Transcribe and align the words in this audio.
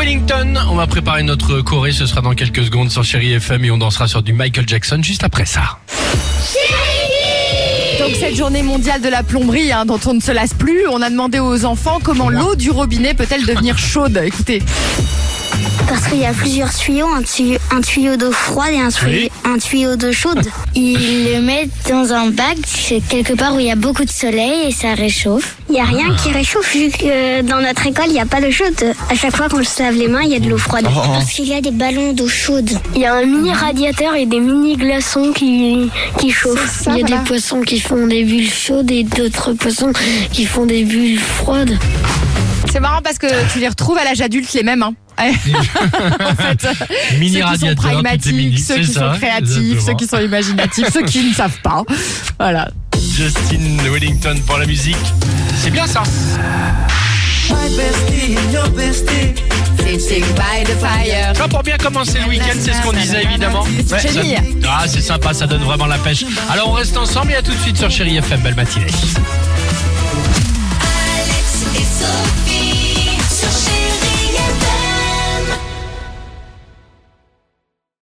Wellington. 0.00 0.54
On 0.70 0.76
va 0.76 0.86
préparer 0.86 1.22
notre 1.22 1.60
choré, 1.60 1.92
ce 1.92 2.06
sera 2.06 2.22
dans 2.22 2.34
quelques 2.34 2.64
secondes 2.64 2.90
sur 2.90 3.04
Chéri 3.04 3.34
FM 3.34 3.66
et 3.66 3.70
on 3.70 3.76
dansera 3.76 4.08
sur 4.08 4.22
du 4.22 4.32
Michael 4.32 4.66
Jackson 4.66 5.02
juste 5.02 5.24
après 5.24 5.44
ça. 5.44 5.78
Donc 7.98 8.16
cette 8.18 8.34
journée 8.34 8.62
mondiale 8.62 9.02
de 9.02 9.10
la 9.10 9.22
plomberie 9.22 9.72
hein, 9.72 9.84
dont 9.84 10.00
on 10.06 10.14
ne 10.14 10.20
se 10.20 10.32
lasse 10.32 10.54
plus, 10.54 10.88
on 10.88 11.02
a 11.02 11.10
demandé 11.10 11.38
aux 11.38 11.66
enfants 11.66 11.98
comment 12.02 12.30
l'eau 12.30 12.54
du 12.54 12.70
robinet 12.70 13.12
peut-elle 13.12 13.44
devenir 13.44 13.76
chaude. 13.76 14.18
Écoutez, 14.24 14.62
Parce 15.88 16.06
qu'il 16.08 16.18
y 16.18 16.24
a 16.24 16.32
plusieurs 16.32 16.72
tuyaux, 16.72 17.08
un 17.08 17.22
tuyau, 17.22 17.58
un 17.70 17.80
tuyau 17.80 18.16
d'eau 18.16 18.30
froide 18.32 18.72
et 18.72 18.78
un 18.80 18.88
tuyau, 18.90 19.10
Oui. 19.10 19.30
un 19.44 19.58
tuyau 19.58 19.96
d'eau 19.96 20.12
chaude. 20.12 20.46
Ils 20.74 21.32
le 21.34 21.40
mettent 21.42 21.70
dans 21.88 22.12
un 22.12 22.30
bac, 22.30 22.56
quelque 23.08 23.32
part 23.34 23.54
où 23.54 23.58
il 23.60 23.66
y 23.66 23.70
a 23.70 23.76
beaucoup 23.76 24.04
de 24.04 24.10
soleil 24.10 24.68
et 24.68 24.72
ça 24.72 24.94
réchauffe. 24.94 25.56
Il 25.68 25.72
n'y 25.74 25.80
a 25.80 25.84
rien 25.84 26.14
qui 26.22 26.30
réchauffe 26.30 26.72
vu 26.74 26.90
que 26.90 27.04
euh, 27.04 27.42
dans 27.42 27.60
notre 27.60 27.86
école, 27.86 28.04
il 28.08 28.12
n'y 28.12 28.20
a 28.20 28.26
pas 28.26 28.40
d'eau 28.40 28.50
chaude. 28.50 28.94
À 29.10 29.14
chaque 29.14 29.36
fois 29.36 29.48
qu'on 29.48 29.62
se 29.64 29.82
lave 29.82 29.94
les 29.96 30.08
mains, 30.08 30.22
il 30.22 30.30
y 30.30 30.34
a 30.36 30.40
de 30.40 30.48
l'eau 30.48 30.58
froide. 30.58 30.84
Parce 30.92 31.30
qu'il 31.32 31.46
y 31.46 31.54
a 31.54 31.60
des 31.60 31.70
ballons 31.70 32.12
d'eau 32.12 32.28
chaude. 32.28 32.70
Il 32.94 33.02
y 33.02 33.06
a 33.06 33.14
un 33.14 33.24
mini 33.24 33.52
radiateur 33.52 34.14
et 34.14 34.26
des 34.26 34.40
mini 34.40 34.76
glaçons 34.76 35.32
qui, 35.32 35.90
qui 36.18 36.30
chauffent. 36.30 36.82
ça, 36.84 36.92
il 36.92 37.00
y 37.00 37.02
a 37.02 37.06
voilà. 37.06 37.22
des 37.22 37.28
poissons 37.28 37.60
qui 37.62 37.80
font 37.80 38.06
des 38.06 38.24
bulles 38.24 38.50
chaudes 38.50 38.90
et 38.90 39.02
d'autres 39.04 39.52
poissons 39.54 39.92
qui 40.32 40.44
font 40.46 40.66
des 40.66 40.84
bulles 40.84 41.18
froides. 41.18 41.76
C'est 42.70 42.80
marrant 42.80 43.02
parce 43.02 43.18
que 43.18 43.26
tu 43.52 43.58
les 43.58 43.68
retrouves 43.68 43.98
à 43.98 44.04
l'âge 44.04 44.20
adulte 44.20 44.52
les 44.52 44.62
mêmes. 44.62 44.82
Hein. 44.82 44.94
En 45.20 46.34
fait, 46.34 46.66
Mini 47.18 47.40
ceux 47.40 47.52
qui 47.52 47.58
sont 47.58 47.74
pragmatiques, 47.74 48.34
mini, 48.34 48.58
ceux 48.58 48.76
qui 48.78 48.86
ça, 48.86 49.12
sont 49.12 49.18
créatifs, 49.18 49.56
exactement. 49.58 49.80
ceux 49.86 49.94
qui 49.94 50.06
sont 50.06 50.20
imaginatifs, 50.20 50.86
ceux 50.92 51.02
qui 51.02 51.28
ne 51.28 51.34
savent 51.34 51.60
pas. 51.62 51.84
Voilà. 52.38 52.70
Justin 53.16 53.76
Wellington 53.90 54.36
pour 54.46 54.56
la 54.58 54.66
musique. 54.66 54.96
C'est 55.62 55.70
bien 55.70 55.86
ça. 55.86 56.02
Ça 61.34 61.48
pour 61.48 61.62
bien 61.62 61.76
commencer 61.76 62.18
le 62.20 62.28
week-end, 62.28 62.56
c'est 62.60 62.72
ce 62.72 62.80
qu'on 62.82 62.92
disait 62.92 63.24
évidemment. 63.24 63.64
C'est 63.88 64.12
génial. 64.12 64.44
ça- 64.62 64.70
Ah, 64.80 64.84
c'est 64.86 65.00
sympa, 65.02 65.34
ça 65.34 65.46
donne 65.46 65.62
vraiment 65.62 65.86
la 65.86 65.98
pêche. 65.98 66.24
Alors 66.50 66.68
on 66.70 66.72
reste 66.72 66.96
ensemble 66.96 67.32
et 67.32 67.36
à 67.36 67.42
tout 67.42 67.52
de 67.52 67.58
suite 67.60 67.76
sur 67.76 67.90
Chéri 67.90 68.16
FM. 68.16 68.40
Belle 68.40 68.54
matinée. 68.54 68.86